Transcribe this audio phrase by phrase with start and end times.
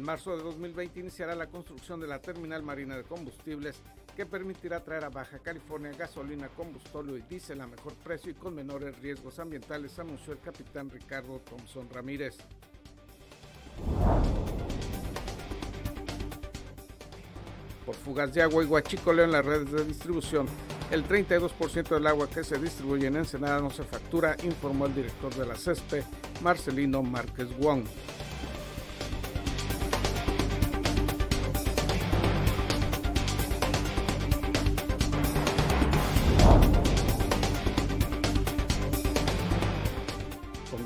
[0.00, 3.76] En marzo de 2020 iniciará la construcción de la terminal marina de combustibles
[4.16, 8.54] que permitirá traer a Baja California gasolina, combustóleo y diésel a mejor precio y con
[8.54, 12.38] menores riesgos ambientales, anunció el capitán Ricardo Thompson Ramírez.
[17.84, 20.46] Por fugas de agua y guachicoleo en las redes de distribución,
[20.90, 25.34] el 32% del agua que se distribuye en Ensenada no se factura, informó el director
[25.34, 26.04] de la CESPE,
[26.42, 27.84] Marcelino Márquez Wong.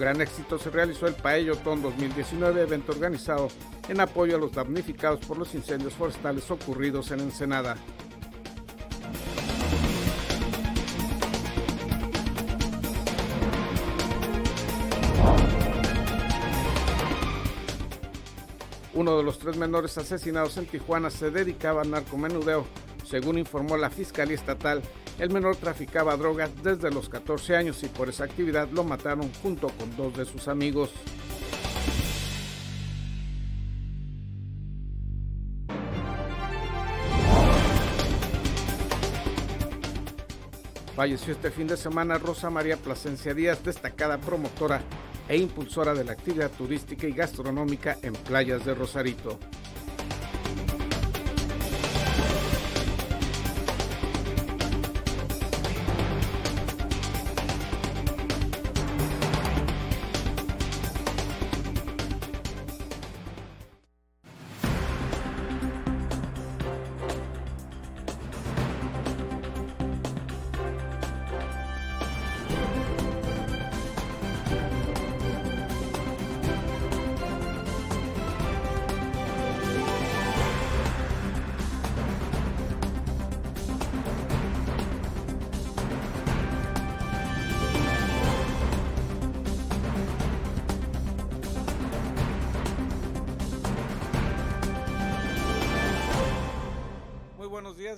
[0.04, 3.48] Gran éxito se realizó el Paeyotón 2019, evento organizado
[3.88, 7.78] en apoyo a los damnificados por los incendios forestales ocurridos en Ensenada.
[18.92, 22.66] Uno de los tres menores asesinados en Tijuana se dedicaba al narcomenudeo,
[23.06, 24.82] según informó la Fiscalía Estatal.
[25.18, 29.68] El menor traficaba drogas desde los 14 años y por esa actividad lo mataron junto
[29.68, 30.90] con dos de sus amigos.
[40.96, 44.80] Falleció este fin de semana Rosa María Plasencia Díaz, destacada promotora
[45.28, 49.38] e impulsora de la actividad turística y gastronómica en playas de Rosarito.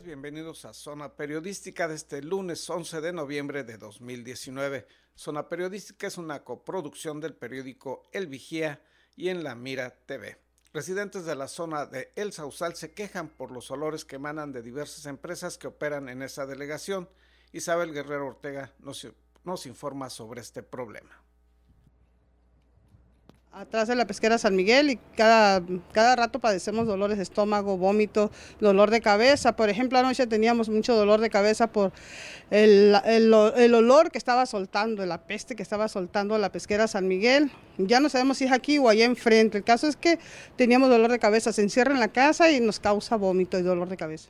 [0.02, 4.86] Bienvenidos a Zona Periodística de este lunes 11 de noviembre de 2019.
[5.14, 8.82] Zona Periodística es una coproducción del periódico El Vigía
[9.16, 10.38] y en La Mira TV.
[10.72, 14.62] Residentes de la zona de El Sausal se quejan por los olores que emanan de
[14.62, 17.08] diversas empresas que operan en esa delegación.
[17.52, 19.06] Isabel Guerrero Ortega nos,
[19.44, 21.25] nos informa sobre este problema
[23.56, 25.62] atrás de la pesquera San Miguel y cada,
[25.92, 28.30] cada rato padecemos dolores de estómago, vómito,
[28.60, 29.56] dolor de cabeza.
[29.56, 31.92] Por ejemplo, anoche teníamos mucho dolor de cabeza por
[32.50, 37.08] el, el, el, olor que estaba soltando, la peste que estaba soltando la pesquera San
[37.08, 37.50] Miguel.
[37.78, 39.56] Ya no sabemos si es aquí o allá enfrente.
[39.56, 40.18] El caso es que
[40.56, 43.88] teníamos dolor de cabeza, se encierra en la casa y nos causa vómito y dolor
[43.88, 44.28] de cabeza.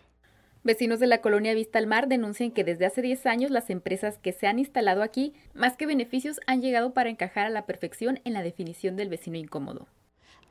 [0.67, 4.19] Vecinos de la colonia Vista al Mar denuncian que desde hace 10 años las empresas
[4.19, 8.19] que se han instalado aquí, más que beneficios, han llegado para encajar a la perfección
[8.25, 9.87] en la definición del vecino incómodo.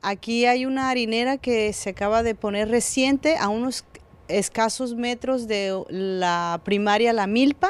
[0.00, 3.84] Aquí hay una harinera que se acaba de poner reciente a unos
[4.28, 7.68] escasos metros de la primaria La Milpa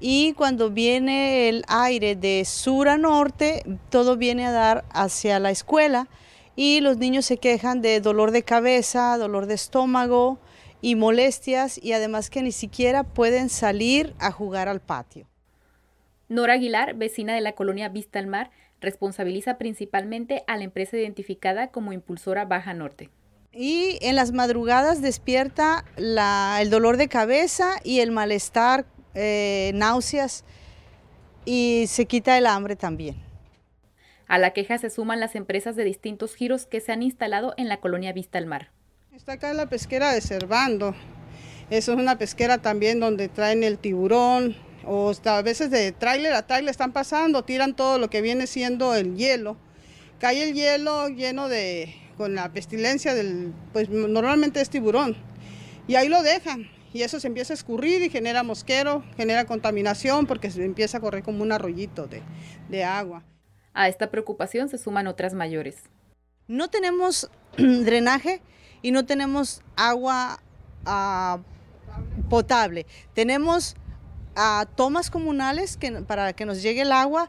[0.00, 5.52] y cuando viene el aire de sur a norte, todo viene a dar hacia la
[5.52, 6.08] escuela
[6.56, 10.40] y los niños se quejan de dolor de cabeza, dolor de estómago,
[10.80, 15.26] y molestias y además que ni siquiera pueden salir a jugar al patio.
[16.28, 21.68] Nora Aguilar, vecina de la colonia Vista al Mar, responsabiliza principalmente a la empresa identificada
[21.68, 23.10] como impulsora Baja Norte.
[23.52, 30.44] Y en las madrugadas despierta el dolor de cabeza y el malestar, eh, náuseas
[31.44, 33.16] y se quita el hambre también.
[34.28, 37.68] A la queja se suman las empresas de distintos giros que se han instalado en
[37.68, 38.70] la colonia Vista al Mar.
[39.20, 40.94] Está acá la pesquera de Cervando.
[41.68, 44.56] Eso es una pesquera también donde traen el tiburón
[44.86, 48.94] o a veces de tráiler a tráiler están pasando, tiran todo lo que viene siendo
[48.94, 49.58] el hielo.
[50.20, 55.14] Cae el hielo lleno de, con la pestilencia del, pues normalmente es tiburón.
[55.86, 60.26] Y ahí lo dejan y eso se empieza a escurrir y genera mosquero, genera contaminación
[60.26, 62.22] porque se empieza a correr como un arroyito de,
[62.70, 63.22] de agua.
[63.74, 65.76] A esta preocupación se suman otras mayores.
[66.48, 68.40] No tenemos drenaje
[68.82, 70.40] y no tenemos agua
[70.84, 71.38] ah,
[72.28, 72.86] potable.
[73.14, 73.76] Tenemos
[74.36, 77.28] ah, tomas comunales para que nos llegue el agua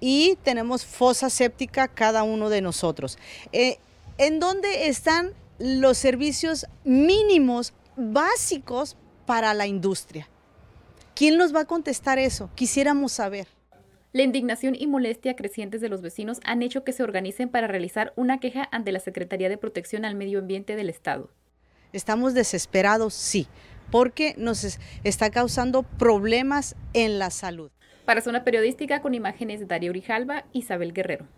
[0.00, 3.18] y tenemos fosa séptica cada uno de nosotros.
[3.52, 3.78] Eh,
[4.18, 8.96] ¿En dónde están los servicios mínimos básicos
[9.26, 10.28] para la industria?
[11.14, 12.50] ¿Quién nos va a contestar eso?
[12.54, 13.59] Quisiéramos saber.
[14.12, 18.12] La indignación y molestia crecientes de los vecinos han hecho que se organicen para realizar
[18.16, 21.30] una queja ante la Secretaría de Protección al Medio Ambiente del Estado.
[21.92, 23.46] Estamos desesperados, sí,
[23.92, 27.70] porque nos está causando problemas en la salud.
[28.04, 31.28] Para Zona Periodística, con imágenes de Darío Urijalba, Isabel Guerrero.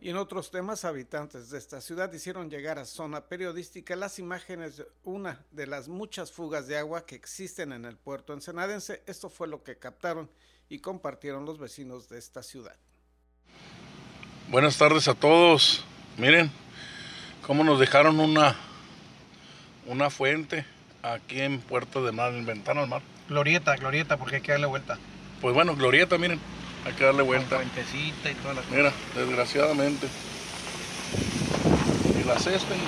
[0.00, 4.76] Y en otros temas, habitantes de esta ciudad hicieron llegar a zona periodística las imágenes
[4.76, 9.02] de una de las muchas fugas de agua que existen en el puerto ensenadense.
[9.06, 10.28] Esto fue lo que captaron
[10.68, 12.76] y compartieron los vecinos de esta ciudad.
[14.48, 15.84] Buenas tardes a todos.
[16.16, 16.50] Miren
[17.46, 18.56] cómo nos dejaron una,
[19.86, 20.64] una fuente
[21.02, 23.02] aquí en Puerto de Mar, en Ventana al Mar.
[23.28, 24.98] Glorieta, glorieta, porque hay que darle vuelta.
[25.40, 26.40] Pues bueno, glorieta, miren.
[26.84, 27.56] Hay que darle vuelta.
[27.56, 30.06] Con fuentecita y todas las Mira, desgraciadamente.
[32.20, 32.80] Y la cesta y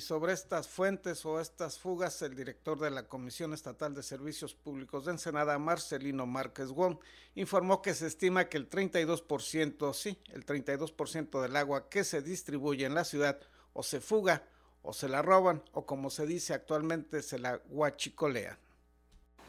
[0.00, 5.04] sobre estas fuentes o estas fugas, el director de la Comisión Estatal de Servicios Públicos
[5.04, 6.98] de Ensenada, Marcelino Márquez Wong,
[7.34, 12.86] informó que se estima que el 32%, sí, el 32% del agua que se distribuye
[12.86, 13.40] en la ciudad
[13.72, 14.44] o se fuga
[14.82, 18.56] o se la roban o como se dice actualmente se la guachicolean.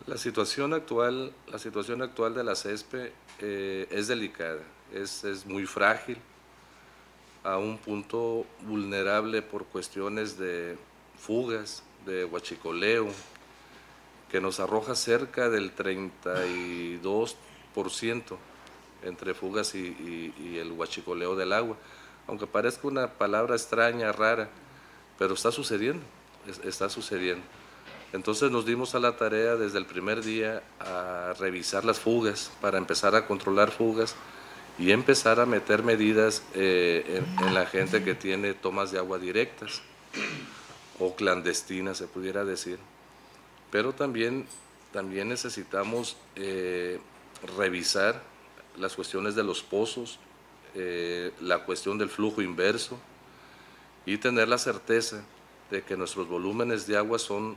[0.08, 4.62] La situación actual, la situación actual de la CESPE eh, es delicada,
[4.94, 6.18] es, es, muy frágil,
[7.46, 10.78] a un punto vulnerable por cuestiones de
[11.18, 13.08] fugas, de huachicoleo,
[14.32, 18.38] que nos arroja cerca del 32%
[19.04, 21.78] entre fugas y, el huachicoleo del agua.
[22.28, 24.50] Aunque parezca una palabra extraña, rara,
[25.20, 26.04] pero está sucediendo,
[26.64, 27.46] está sucediendo.
[28.12, 32.80] Entonces nos dimos a la tarea desde el primer día a revisar las fugas para
[32.80, 34.16] empezar a controlar fugas
[34.78, 39.82] y empezar a meter medidas eh, en, la gente que tiene tomas de agua directas
[41.00, 42.78] o clandestinas, se pudiera decir.
[43.72, 44.48] Pero también,
[44.92, 47.00] también necesitamos eh,
[47.58, 48.22] revisar
[48.78, 50.20] las cuestiones de los pozos,
[50.74, 53.00] eh, la cuestión del flujo inverso
[54.06, 55.24] y tener la certeza
[55.72, 57.56] de que nuestros volúmenes de agua son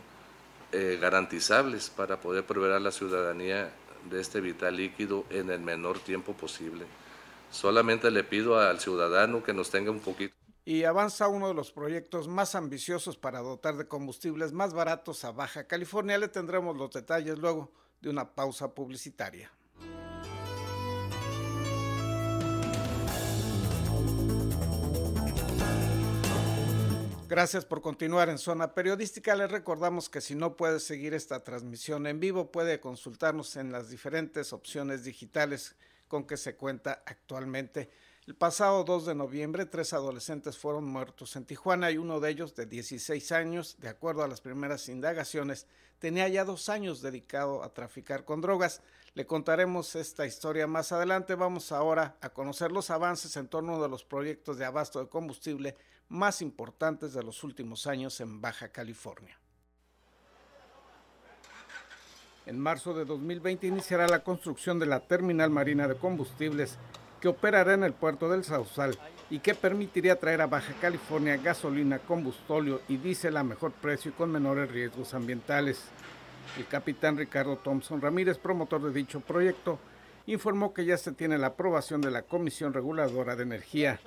[0.70, 3.72] garantizables para poder proveer a la ciudadanía
[4.08, 6.86] de este vital líquido en el menor tiempo posible.
[7.50, 10.34] Solamente le pido al ciudadano que nos tenga un poquito.
[10.64, 15.32] Y avanza uno de los proyectos más ambiciosos para dotar de combustibles más baratos a
[15.32, 16.18] Baja California.
[16.18, 17.72] Le tendremos los detalles luego
[18.02, 19.50] de una pausa publicitaria.
[27.28, 29.36] Gracias por continuar en Zona Periodística.
[29.36, 33.90] Les recordamos que si no puede seguir esta transmisión en vivo, puede consultarnos en las
[33.90, 35.76] diferentes opciones digitales
[36.08, 37.90] con que se cuenta actualmente.
[38.28, 42.54] El pasado 2 de noviembre, tres adolescentes fueron muertos en Tijuana y uno de ellos,
[42.54, 45.66] de 16 años, de acuerdo a las primeras indagaciones,
[45.98, 48.82] tenía ya dos años dedicado a traficar con drogas.
[49.14, 51.36] Le contaremos esta historia más adelante.
[51.36, 55.74] Vamos ahora a conocer los avances en torno de los proyectos de abasto de combustible
[56.10, 59.40] más importantes de los últimos años en Baja California.
[62.44, 66.76] En marzo de 2020 iniciará la construcción de la terminal marina de combustibles
[67.20, 68.98] que operará en el puerto del Sausal
[69.30, 74.14] y que permitiría traer a Baja California gasolina, combustóleo y diésel a mejor precio y
[74.14, 75.84] con menores riesgos ambientales.
[76.56, 79.78] El capitán Ricardo Thompson Ramírez, promotor de dicho proyecto,
[80.26, 84.00] informó que ya se tiene la aprobación de la Comisión Reguladora de Energía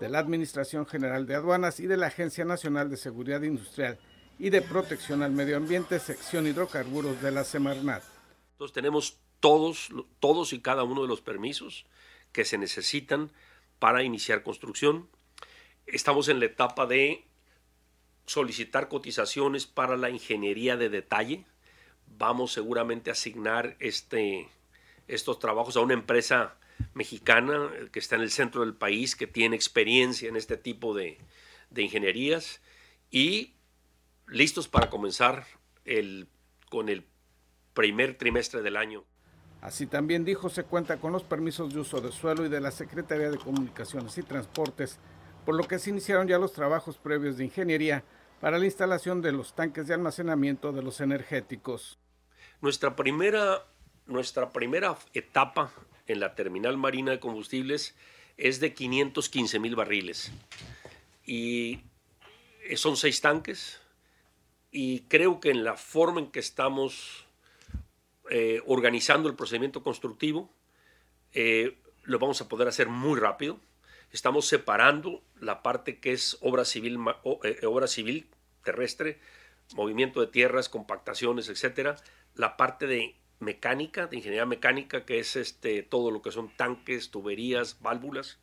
[0.00, 3.98] de la Administración General de Aduanas y de la Agencia Nacional de Seguridad Industrial
[4.38, 8.02] y de Protección al Medio Ambiente, sección hidrocarburos de la Semarnat.
[8.52, 11.86] Entonces tenemos todos, todos y cada uno de los permisos
[12.34, 13.32] que se necesitan
[13.78, 15.08] para iniciar construcción.
[15.86, 17.24] Estamos en la etapa de
[18.26, 21.46] solicitar cotizaciones para la ingeniería de detalle.
[22.18, 24.48] Vamos seguramente a asignar este,
[25.08, 26.56] estos trabajos a una empresa
[26.92, 31.18] mexicana que está en el centro del país, que tiene experiencia en este tipo de,
[31.70, 32.60] de ingenierías
[33.10, 33.54] y
[34.26, 35.46] listos para comenzar
[35.84, 36.26] el,
[36.68, 37.04] con el
[37.74, 39.04] primer trimestre del año.
[39.64, 42.70] Así también dijo, se cuenta con los permisos de uso de suelo y de la
[42.70, 44.98] Secretaría de Comunicaciones y Transportes,
[45.46, 48.04] por lo que se iniciaron ya los trabajos previos de ingeniería
[48.42, 51.98] para la instalación de los tanques de almacenamiento de los energéticos.
[52.60, 53.64] Nuestra primera,
[54.04, 55.72] nuestra primera etapa
[56.06, 57.94] en la terminal marina de combustibles
[58.36, 60.30] es de 515 mil barriles.
[61.24, 61.80] Y
[62.76, 63.80] son seis tanques.
[64.70, 67.23] Y creo que en la forma en que estamos
[68.36, 70.50] eh, organizando el procedimiento constructivo,
[71.34, 73.60] eh, lo vamos a poder hacer muy rápido.
[74.10, 76.98] Estamos separando la parte que es obra civil,
[77.44, 78.26] eh, obra civil
[78.64, 79.20] terrestre,
[79.76, 81.94] movimiento de tierras, compactaciones, etcétera,
[82.34, 87.12] la parte de mecánica, de ingeniería mecánica, que es este, todo lo que son tanques,
[87.12, 88.40] tuberías, válvulas.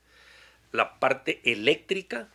[0.72, 2.30] La parte eléctrica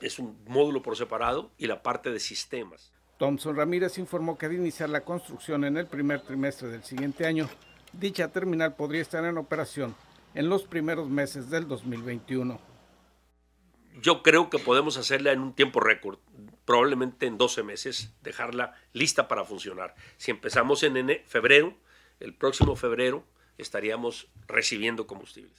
[0.00, 2.92] es un módulo por separado y la parte de sistemas.
[3.18, 7.48] Thompson Ramírez informó que de iniciar la construcción en el primer trimestre del siguiente año,
[7.92, 9.94] dicha terminal podría estar en operación
[10.34, 12.60] en los primeros meses del 2021.
[14.02, 16.18] Yo creo que podemos hacerla en un tiempo récord,
[16.66, 19.94] probablemente en 12 meses, dejarla lista para funcionar.
[20.18, 21.74] Si empezamos en febrero,
[22.20, 23.24] el próximo febrero
[23.56, 25.56] estaríamos recibiendo combustibles.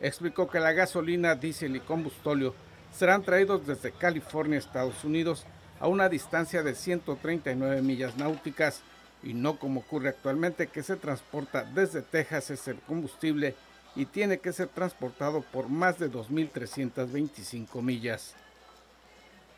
[0.00, 2.54] Explicó que la gasolina, diésel y combustóleo
[2.92, 5.44] serán traídos desde California, Estados Unidos,
[5.80, 8.82] a una distancia de 139 millas náuticas
[9.22, 13.54] y no como ocurre actualmente que se transporta desde Texas ese combustible
[13.96, 18.34] y tiene que ser transportado por más de 2.325 millas.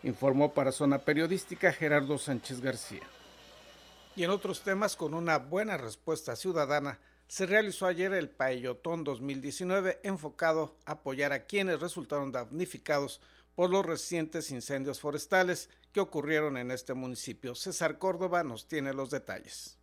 [0.02, 3.02] Informó para Zona Periodística Gerardo Sánchez García.
[4.17, 6.99] Y en otros temas, con una buena respuesta ciudadana,
[7.29, 13.21] se realizó ayer el Paellotón 2019 enfocado a apoyar a quienes resultaron damnificados
[13.55, 17.54] por los recientes incendios forestales que ocurrieron en este municipio.
[17.54, 19.78] César Córdoba nos tiene los detalles.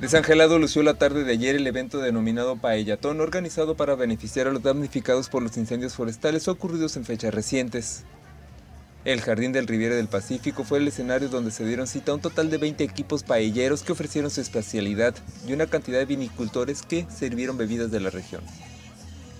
[0.00, 4.62] Desangelado lució la tarde de ayer el evento denominado Paellatón, organizado para beneficiar a los
[4.62, 8.04] damnificados por los incendios forestales ocurridos en fechas recientes.
[9.04, 12.20] El Jardín del Riviera del Pacífico fue el escenario donde se dieron cita a un
[12.20, 15.16] total de 20 equipos paelleros que ofrecieron su especialidad
[15.48, 18.42] y una cantidad de vinicultores que sirvieron bebidas de la región.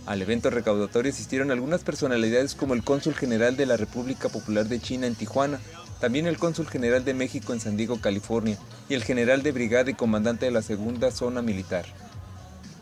[0.09, 4.81] Al evento recaudatorio asistieron algunas personalidades como el cónsul general de la República Popular de
[4.81, 5.61] China en Tijuana,
[6.01, 8.57] también el cónsul general de México en San Diego, California,
[8.89, 11.85] y el general de brigada y comandante de la segunda zona militar.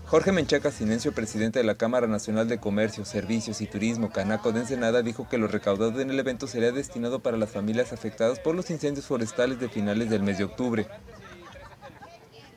[0.04, 4.61] Jorge Menchaca Silencio, presidente de la Cámara Nacional de Comercio, Servicios y Turismo, Canaco de
[4.61, 8.54] Ensenada, dijo que lo recaudado en el evento sería destinado para las familias afectadas por
[8.54, 10.87] los incendios forestales de finales del mes de octubre.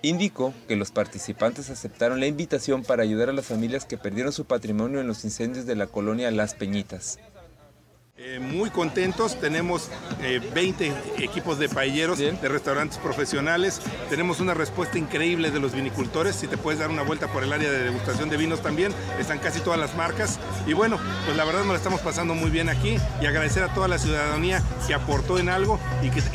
[0.01, 4.46] Indicó que los participantes aceptaron la invitación para ayudar a las familias que perdieron su
[4.46, 7.20] patrimonio en los incendios de la colonia Las Peñitas.
[8.22, 9.90] Eh, muy contentos, tenemos
[10.54, 16.36] 20 eh, equipos de paelleros, de restaurantes profesionales, tenemos una respuesta increíble de los vinicultores,
[16.36, 19.40] si te puedes dar una vuelta por el área de degustación de vinos también, están
[19.40, 20.38] casi todas las marcas.
[20.68, 22.98] Y bueno, pues la verdad nos la estamos pasando muy bien aquí.
[23.22, 25.80] Y agradecer a toda la ciudadanía que aportó en algo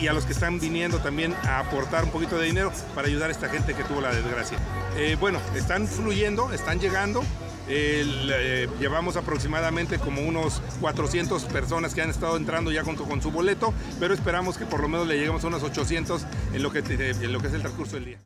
[0.00, 3.28] y, a los que están viniendo también a aportar un poquito de dinero para ayudar
[3.28, 4.56] a esta gente que tuvo la desgracia.
[4.96, 7.22] Eh, bueno, están fluyendo, están llegando,
[7.68, 13.30] eh, llevamos aproximadamente como unos 400 personas que han estado entrando ya con, con su
[13.30, 16.80] boleto, pero esperamos que por lo menos le lleguemos a unos 800 en lo que,
[16.80, 18.18] en lo que es el transcurso del día.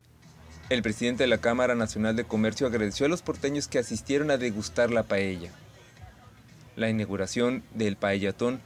[0.69, 4.37] El presidente de la Cámara Nacional de Comercio agradeció a los porteños que asistieron a
[4.37, 5.51] degustar la paella.
[6.75, 8.61] La inauguración del paellatón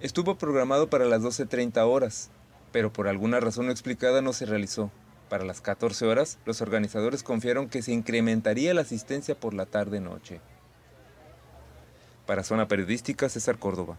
[0.00, 2.30] estuvo programado para las 12.30 horas,
[2.72, 4.90] pero por alguna razón no explicada no se realizó.
[5.28, 10.40] Para las 14 horas, los organizadores confiaron que se incrementaría la asistencia por la tarde-noche.
[12.26, 13.98] Para Zona Periodística, César Córdoba.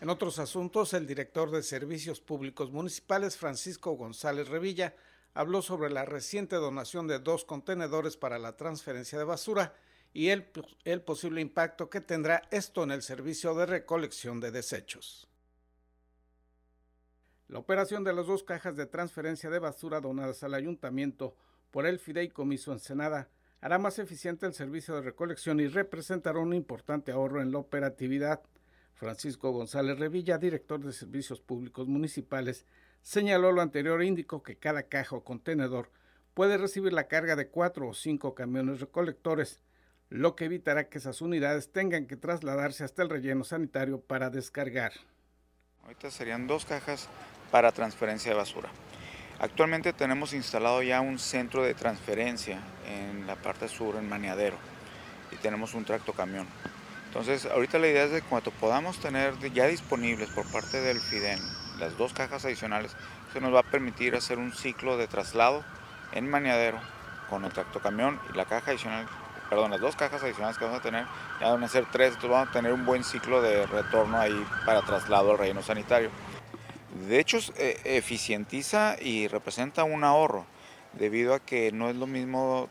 [0.00, 4.94] En otros asuntos, el director de Servicios Públicos Municipales, Francisco González Revilla,
[5.34, 9.74] habló sobre la reciente donación de dos contenedores para la transferencia de basura
[10.12, 10.46] y el,
[10.84, 15.26] el posible impacto que tendrá esto en el servicio de recolección de desechos.
[17.48, 21.36] La operación de las dos cajas de transferencia de basura donadas al ayuntamiento
[21.70, 23.28] por el Fideicomiso Ensenada
[23.60, 28.42] hará más eficiente el servicio de recolección y representará un importante ahorro en la operatividad.
[28.94, 32.64] Francisco González Revilla, director de Servicios Públicos Municipales,
[33.02, 35.90] señaló lo anterior e indicó que cada caja o contenedor
[36.32, 39.60] puede recibir la carga de cuatro o cinco camiones recolectores,
[40.08, 44.92] lo que evitará que esas unidades tengan que trasladarse hasta el relleno sanitario para descargar.
[45.84, 47.08] Ahorita serían dos cajas
[47.50, 48.70] para transferencia de basura.
[49.38, 54.56] Actualmente tenemos instalado ya un centro de transferencia en la parte sur, en Maniadero,
[55.30, 56.46] y tenemos un tracto camión.
[57.08, 61.38] Entonces, ahorita la idea es de cuando podamos tener ya disponibles por parte del FIDEN
[61.78, 62.96] las dos cajas adicionales,
[63.34, 65.64] se nos va a permitir hacer un ciclo de traslado
[66.12, 66.80] en Maniadero
[67.28, 69.06] con el tracto camión y la caja adicional,
[69.54, 71.06] perdón, las dos cajas adicionales que vamos a tener,
[71.40, 74.44] ya van a ser tres, entonces vamos a tener un buen ciclo de retorno ahí
[74.66, 76.10] para traslado al relleno sanitario.
[77.08, 80.44] De hecho, eh, eficientiza y representa un ahorro,
[80.92, 82.68] debido a que no es lo mismo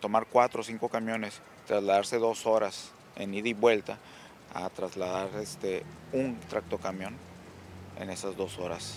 [0.00, 3.98] tomar cuatro o cinco camiones, trasladarse dos horas en ida y vuelta,
[4.54, 7.14] a trasladar este, un tractocamión
[8.00, 8.96] en esas dos horas.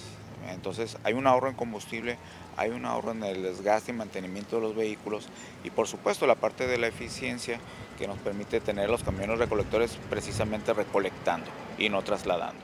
[0.49, 2.17] Entonces hay un ahorro en combustible,
[2.57, 5.29] hay un ahorro en el desgaste y mantenimiento de los vehículos
[5.63, 7.59] y por supuesto la parte de la eficiencia
[7.97, 11.47] que nos permite tener los camiones recolectores precisamente recolectando
[11.77, 12.61] y no trasladando.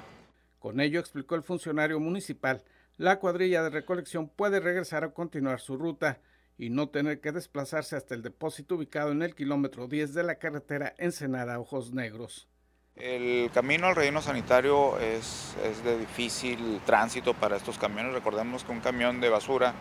[0.59, 2.63] Con ello, explicó el funcionario municipal,
[2.97, 6.19] la cuadrilla de recolección puede regresar a continuar su ruta
[6.57, 10.35] y no tener que desplazarse hasta el depósito ubicado en el kilómetro 10 de la
[10.35, 12.47] carretera Ensenada Ojos Negros.
[12.95, 18.13] El camino al relleno sanitario es, de difícil tránsito para estos camiones.
[18.13, 19.73] Recordemos que un camión de basura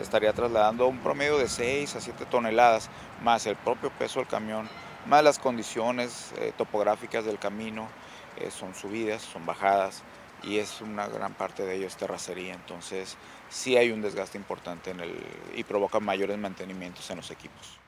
[0.00, 2.88] estaría trasladando un promedio de 6 a 7 toneladas,
[3.24, 4.68] más el propio peso del camión,
[5.06, 7.88] más las condiciones eh, topográficas del camino,
[8.36, 10.04] eh, son subidas, son bajadas
[10.44, 12.54] y es una gran parte de ello es terracería.
[12.54, 13.16] Entonces
[13.48, 15.12] sí hay un desgaste importante en el,
[15.56, 17.79] y provoca mayores mantenimientos en los equipos.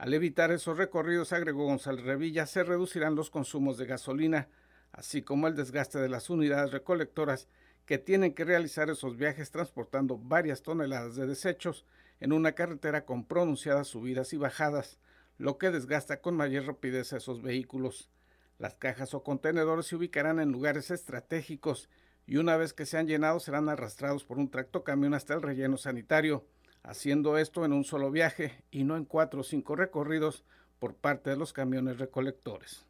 [0.00, 4.48] Al evitar esos recorridos, agregó González Revilla, se reducirán los consumos de gasolina,
[4.92, 7.48] así como el desgaste de las unidades recolectoras
[7.84, 11.84] que tienen que realizar esos viajes transportando varias toneladas de desechos
[12.18, 14.98] en una carretera con pronunciadas subidas y bajadas,
[15.36, 18.08] lo que desgasta con mayor rapidez a esos vehículos.
[18.56, 21.90] Las cajas o contenedores se ubicarán en lugares estratégicos
[22.26, 26.46] y una vez que sean llenados serán arrastrados por un tractocamión hasta el relleno sanitario
[26.82, 30.44] haciendo esto en un solo viaje y no en cuatro o cinco recorridos
[30.78, 32.84] por parte de los camiones recolectores.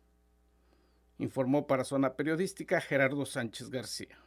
[1.19, 4.19] Informó para Zona Periodística Gerardo Sánchez García.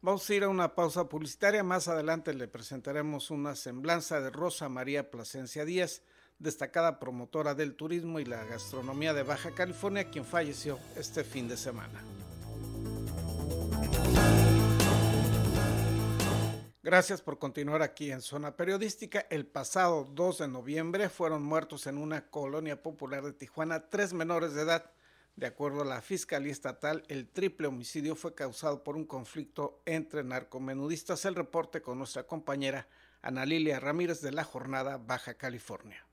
[0.00, 1.62] Vamos a ir a una pausa publicitaria.
[1.62, 6.02] Más adelante le presentaremos una semblanza de Rosa María Plasencia Díaz,
[6.38, 11.56] destacada promotora del turismo y la gastronomía de Baja California, quien falleció este fin de
[11.56, 12.02] semana.
[16.86, 19.26] Gracias por continuar aquí en Zona Periodística.
[19.28, 24.54] El pasado 2 de noviembre fueron muertos en una colonia popular de Tijuana tres menores
[24.54, 24.92] de edad.
[25.34, 30.22] De acuerdo a la Fiscalía Estatal, el triple homicidio fue causado por un conflicto entre
[30.22, 31.24] narcomenudistas.
[31.24, 32.86] El reporte con nuestra compañera
[33.20, 36.05] Ana Lilia Ramírez de la Jornada Baja California.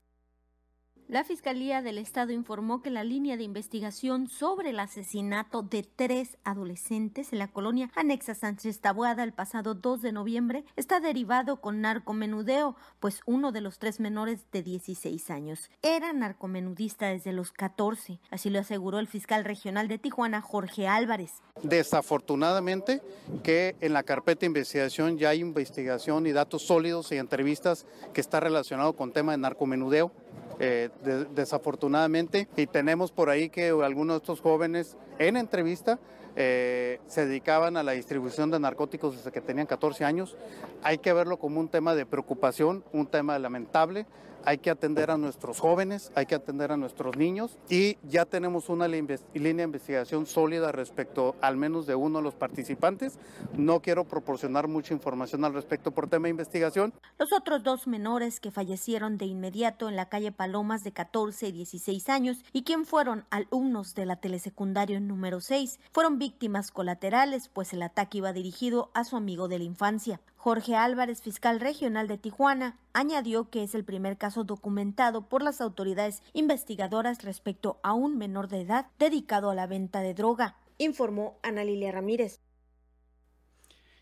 [1.06, 6.38] La Fiscalía del Estado informó que la línea de investigación sobre el asesinato de tres
[6.44, 11.82] adolescentes en la colonia anexa Sánchez Tabuada el pasado 2 de noviembre está derivado con
[11.82, 18.18] narcomenudeo, pues uno de los tres menores de 16 años era narcomenudista desde los 14,
[18.30, 21.32] así lo aseguró el fiscal regional de Tijuana, Jorge Álvarez.
[21.62, 23.02] Desafortunadamente
[23.42, 28.22] que en la carpeta de investigación ya hay investigación y datos sólidos y entrevistas que
[28.22, 30.10] está relacionado con tema de narcomenudeo
[30.58, 30.90] eh,
[31.34, 32.48] desafortunadamente.
[32.56, 35.98] Y tenemos por ahí que algunos de estos jóvenes en entrevista
[36.36, 40.36] eh, se dedicaban a la distribución de narcóticos desde que tenían 14 años.
[40.82, 44.06] Hay que verlo como un tema de preocupación, un tema lamentable
[44.44, 48.68] hay que atender a nuestros jóvenes, hay que atender a nuestros niños y ya tenemos
[48.68, 53.18] una línea de investigación sólida respecto al menos de uno de los participantes.
[53.56, 56.92] No quiero proporcionar mucha información al respecto por tema de investigación.
[57.18, 61.52] Los otros dos menores que fallecieron de inmediato en la calle Palomas de 14 y
[61.52, 67.72] 16 años y quien fueron alumnos de la telesecundario número 6 fueron víctimas colaterales pues
[67.72, 70.20] el ataque iba dirigido a su amigo de la infancia.
[70.44, 75.62] Jorge Álvarez, fiscal regional de Tijuana, añadió que es el primer caso documentado por las
[75.62, 81.40] autoridades investigadoras respecto a un menor de edad dedicado a la venta de droga, informó
[81.42, 82.40] Ana Lilia Ramírez.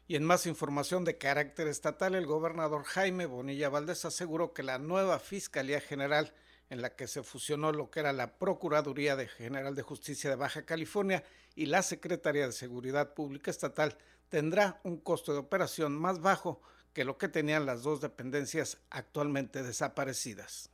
[0.08, 4.80] Y en más información de carácter estatal, el gobernador Jaime Bonilla Valdés aseguró que la
[4.80, 6.34] nueva Fiscalía General,
[6.70, 10.64] en la que se fusionó lo que era la Procuraduría General de Justicia de Baja
[10.64, 11.22] California
[11.54, 13.96] y la Secretaría de Seguridad Pública Estatal,
[14.32, 16.62] tendrá un costo de operación más bajo
[16.94, 20.70] que lo que tenían las dos dependencias actualmente desaparecidas.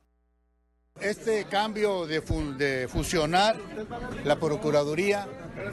[1.01, 2.21] Este cambio de,
[2.89, 3.57] fusionar
[4.23, 5.27] la Procuraduría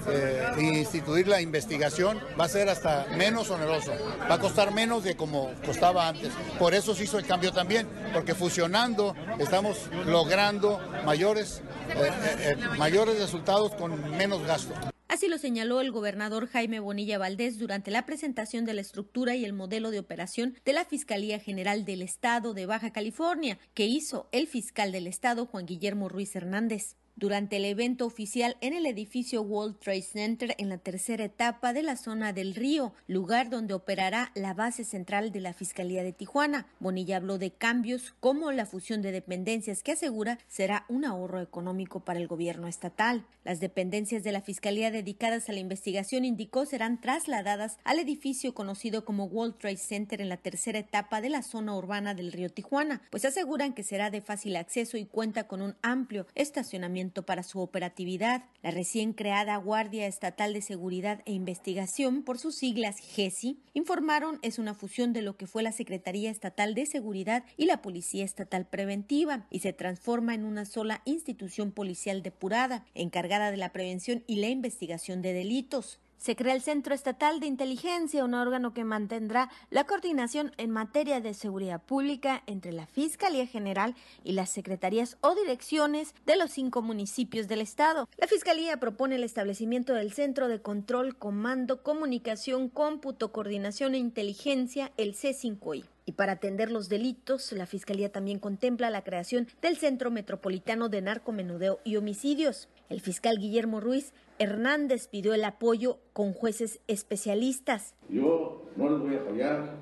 [0.08, 3.92] eh, e instituir la investigación va a ser hasta menos oneroso,
[4.28, 6.32] va a costar menos de como costaba antes.
[6.58, 13.18] Por eso se hizo el cambio también, porque fusionando estamos logrando mayores, eh, eh, mayores
[13.20, 14.74] resultados con menos gasto.
[15.08, 19.44] Así lo señaló el gobernador Jaime Bonilla Valdés durante la presentación de la estructura y
[19.44, 24.28] el modelo de operación de la Fiscalía General del Estado de Baja California, que hizo
[24.32, 29.40] el fiscal del Estado Juan Guillermo Ruiz Hernández durante el evento oficial en el edificio
[29.40, 34.30] World Trade Center en la tercera etapa de la zona del río, lugar donde operará
[34.34, 36.66] la base central de la Fiscalía de Tijuana.
[36.78, 42.00] Bonilla habló de cambios como la fusión de dependencias que asegura será un ahorro económico
[42.00, 43.24] para el gobierno estatal.
[43.44, 49.06] Las dependencias de la Fiscalía dedicadas a la investigación indicó serán trasladadas al edificio conocido
[49.06, 53.00] como World Trade Center en la tercera etapa de la zona urbana del río Tijuana,
[53.10, 57.60] pues aseguran que será de fácil acceso y cuenta con un amplio estacionamiento para su
[57.60, 58.44] operatividad.
[58.62, 64.58] La recién creada Guardia Estatal de Seguridad e Investigación, por sus siglas GESI, informaron es
[64.58, 68.66] una fusión de lo que fue la Secretaría Estatal de Seguridad y la Policía Estatal
[68.66, 74.36] Preventiva y se transforma en una sola institución policial depurada, encargada de la prevención y
[74.36, 76.00] la investigación de delitos.
[76.18, 81.20] Se crea el Centro Estatal de Inteligencia, un órgano que mantendrá la coordinación en materia
[81.20, 86.82] de seguridad pública entre la Fiscalía General y las secretarías o direcciones de los cinco
[86.82, 88.08] municipios del Estado.
[88.16, 94.92] La Fiscalía propone el establecimiento del Centro de Control, Comando, Comunicación, Cómputo, Coordinación e Inteligencia,
[94.96, 95.84] el C5I.
[96.08, 101.02] Y para atender los delitos, la Fiscalía también contempla la creación del Centro Metropolitano de
[101.02, 102.68] Narcomenudeo y Homicidios.
[102.88, 107.94] El fiscal Guillermo Ruiz Hernández pidió el apoyo con jueces especialistas.
[108.08, 109.74] Yo no les voy a fallar,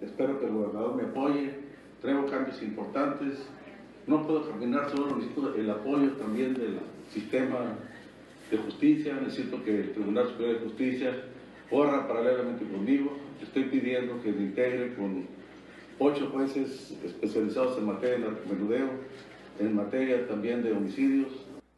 [0.00, 1.54] espero que el gobernador me apoye,
[2.00, 3.38] traigo cambios importantes,
[4.06, 6.78] no puedo caminar solo, necesito el apoyo también del
[7.12, 7.76] sistema
[8.50, 11.24] de justicia, necesito que el Tribunal Superior de Justicia
[11.70, 15.26] corra paralelamente conmigo, estoy pidiendo que me integre con
[15.98, 18.90] ocho jueces especializados en materia de narcomenudeo,
[19.58, 21.28] en materia también de homicidios,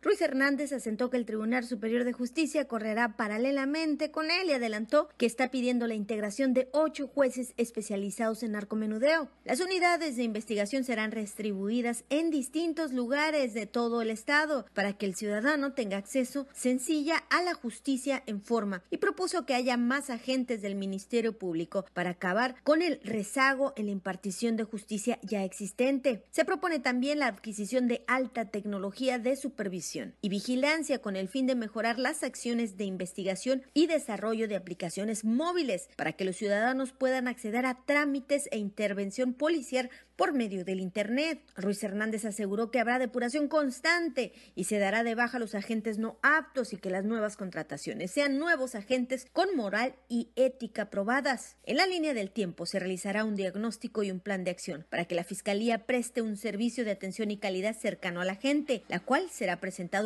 [0.04, 5.08] Ruiz Hernández asentó que el Tribunal Superior de Justicia correrá paralelamente con él y adelantó
[5.16, 9.30] que está pidiendo la integración de ocho jueces especializados en narcomenudeo.
[9.46, 15.06] Las unidades de investigación serán distribuidas en distintos lugares de todo el estado para que
[15.06, 20.10] el ciudadano tenga acceso sencilla a la justicia en forma y propuso que haya más
[20.10, 25.44] agentes del Ministerio Público para acabar con el rezago en la impartición de justicia ya
[25.44, 26.26] existente.
[26.30, 31.46] Se propone también la adquisición de alta tecnología de supervisión y vigilancia con el fin
[31.46, 36.92] de mejorar las acciones de investigación y desarrollo de aplicaciones móviles para que los ciudadanos
[36.92, 41.40] puedan acceder a trámites e intervención policial por medio del Internet.
[41.57, 45.98] Ruiz Hernández aseguró que habrá depuración constante y se dará de baja a los agentes
[45.98, 51.57] no aptos y que las nuevas contrataciones sean nuevos agentes con moral y ética probadas.
[51.64, 55.04] En la línea del tiempo se realizará un diagnóstico y un plan de acción para
[55.04, 59.00] que la Fiscalía preste un servicio de atención y calidad cercano a la gente, la
[59.00, 59.61] cual será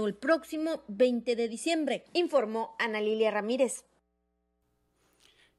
[0.06, 3.84] el próximo 20 de diciembre, informó Ana Lilia Ramírez.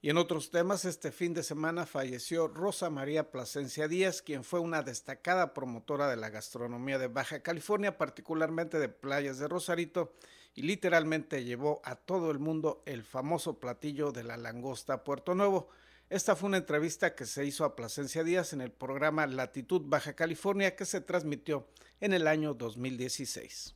[0.02, 4.62] Y en otros temas, este fin de semana falleció Rosa María Plasencia Díaz, quien fue
[4.62, 10.14] una destacada promotora de la gastronomía de Baja California, particularmente de playas de Rosarito,
[10.56, 15.70] y literalmente llevó a todo el mundo el famoso platillo de la langosta Puerto Nuevo.
[16.10, 20.14] Esta fue una entrevista que se hizo a Plasencia Díaz en el programa Latitud Baja
[20.14, 21.68] California que se transmitió
[22.02, 23.76] en el año 2016.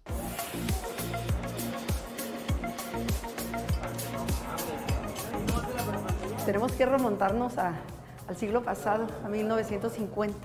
[6.46, 10.38] tenemos que remontarnos al siglo pasado, a 1950.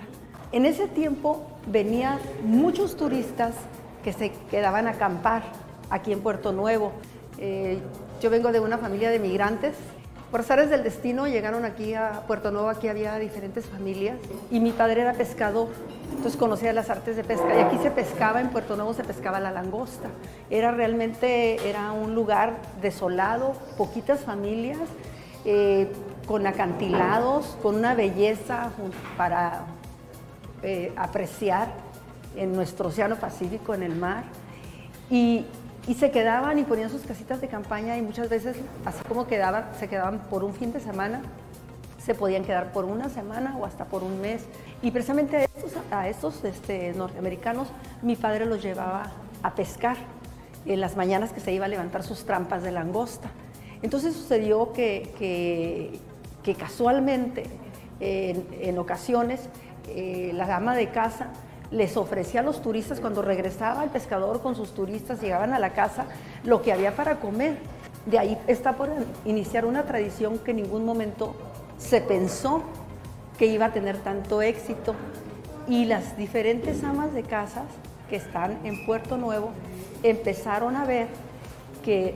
[0.52, 3.54] En ese tiempo venían muchos turistas
[4.02, 5.42] que se quedaban a acampar
[5.90, 6.92] aquí en Puerto Nuevo.
[7.38, 7.80] Eh,
[8.20, 9.74] yo vengo de una familia de migrantes.
[10.30, 14.18] Por azares del destino llegaron aquí a Puerto Nuevo, aquí había diferentes familias
[14.50, 15.68] y mi padre era pescador,
[16.10, 19.40] entonces conocía las artes de pesca y aquí se pescaba, en Puerto Nuevo se pescaba
[19.40, 20.10] la langosta.
[20.50, 24.78] Era realmente, era un lugar desolado, poquitas familias
[25.46, 25.90] eh,
[26.26, 28.70] con acantilados, con una belleza
[29.16, 29.62] para
[30.62, 31.68] eh, apreciar
[32.36, 34.24] en nuestro Océano Pacífico, en el mar.
[35.10, 35.46] Y,
[35.94, 39.88] se quedaban y ponían sus casitas de campaña y muchas veces, así como quedaban, se
[39.88, 41.22] quedaban por un fin de semana,
[42.04, 44.44] se podían quedar por una semana o hasta por un mes.
[44.82, 47.68] Y precisamente a estos, a estos este, norteamericanos
[48.02, 49.96] mi padre los llevaba a pescar
[50.66, 53.30] en las mañanas que se iba a levantar sus trampas de langosta.
[53.82, 56.00] Entonces sucedió que,
[56.42, 57.44] que, casualmente,
[58.00, 59.48] en, ocasiones,
[59.88, 61.28] eh, la dama de casa
[61.70, 65.74] les ofrecía a los turistas, cuando regresaba el pescador con sus turistas, llegaban a la
[65.74, 66.06] casa,
[66.44, 67.58] lo que había para comer.
[68.06, 68.90] De ahí está por
[69.24, 71.34] iniciar una tradición que en ningún momento
[71.78, 72.62] se pensó
[73.38, 74.94] que iba a tener tanto éxito.
[75.68, 77.64] Y las diferentes amas de casas
[78.08, 79.50] que están en Puerto Nuevo
[80.02, 81.08] empezaron a ver
[81.84, 82.14] que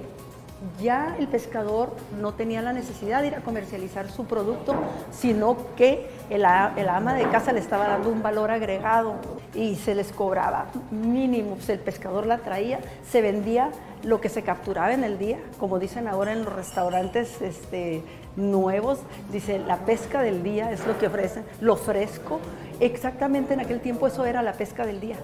[0.81, 4.75] ya el pescador no tenía la necesidad de ir a comercializar su producto,
[5.11, 9.17] sino que el, ama de casa le estaba dando un valor agregado
[9.55, 11.57] y se les cobraba mínimo.
[11.57, 13.71] Pues el pescador la traía, se vendía
[14.03, 18.03] lo que se capturaba en el día, como dicen ahora en los restaurantes este,
[18.37, 22.41] nuevos, dice la pesca del día es lo que ofrecen, lo fresco.
[22.81, 25.17] Exactamente en aquel tiempo eso era la pesca del día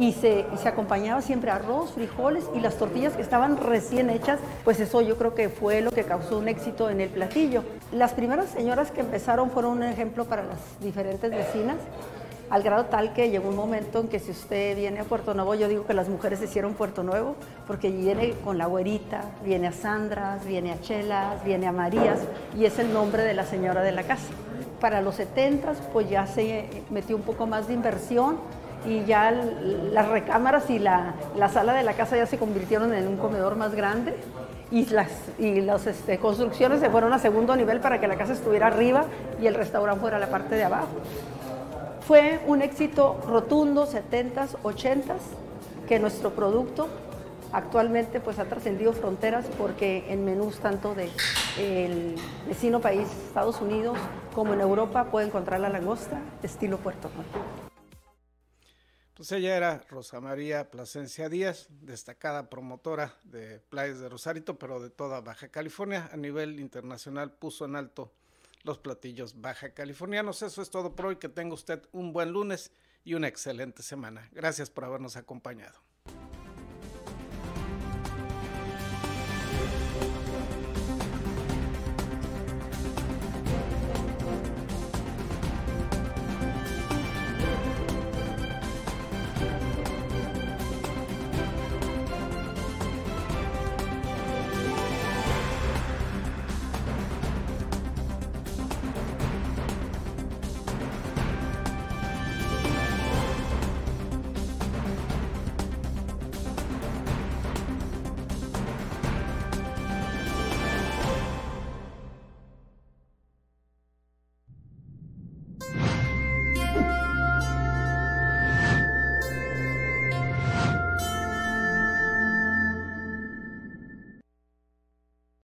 [0.00, 5.02] y se, acompañaba siempre arroz, frijoles y las tortillas que estaban recién hechas, pues eso
[5.02, 7.62] yo creo que fue lo que causó un éxito en el platillo.
[7.92, 11.76] Las primeras señoras que empezaron fueron un ejemplo para las diferentes vecinas,
[12.48, 15.54] al grado tal que llegó un momento en que si usted viene a Puerto Nuevo,
[15.54, 17.36] yo digo que las mujeres hicieron Puerto Nuevo,
[17.66, 22.20] porque viene con la güerita, viene a Sandras, viene a Chelas, viene a Marías,
[22.58, 24.32] y es el nombre de la señora de la casa.
[24.80, 28.38] Para los 70 pues ya se metió un poco más de inversión,
[28.86, 31.14] y ya las recámaras y la,
[31.52, 34.14] sala de la casa ya se convirtieron en un comedor más grande
[34.70, 38.32] y las, y las este, construcciones se fueron a segundo nivel para que la casa
[38.32, 39.04] estuviera arriba
[39.40, 40.88] y el restaurante fuera la parte de abajo.
[42.06, 45.20] Fue un éxito rotundo, 70s, 80s,
[45.88, 46.88] que nuestro producto
[47.52, 51.10] actualmente pues ha trascendido fronteras porque en menús tanto de
[52.46, 53.98] vecino país Estados Unidos
[54.34, 57.69] como en Europa puede encontrar la langosta estilo Puerto Rico.
[59.20, 64.88] Pues ella era Rosa María Plasencia Díaz, destacada promotora de playas de Rosarito, pero de
[64.88, 66.08] toda Baja California.
[66.10, 68.14] A nivel internacional puso en alto
[68.62, 70.40] los platillos baja californianos.
[70.40, 71.16] Eso es todo por hoy.
[71.16, 72.72] Que tenga usted un buen lunes
[73.04, 74.26] y una excelente semana.
[74.32, 75.78] Gracias por habernos acompañado.